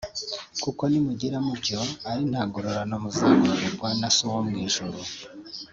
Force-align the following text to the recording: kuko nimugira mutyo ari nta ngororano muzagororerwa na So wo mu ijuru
kuko 0.63 0.81
nimugira 0.91 1.37
mutyo 1.45 1.79
ari 2.09 2.23
nta 2.31 2.41
ngororano 2.47 2.93
muzagororerwa 3.03 3.87
na 3.99 4.09
So 4.15 4.25
wo 4.33 4.41
mu 4.49 4.55
ijuru 4.65 4.99